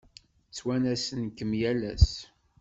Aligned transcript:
Ttwanasen-kem 0.49 1.51
yal 1.59 1.81
ass. 1.91 2.09